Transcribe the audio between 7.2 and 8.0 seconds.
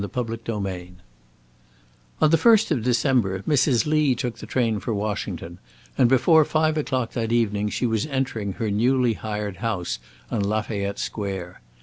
evening she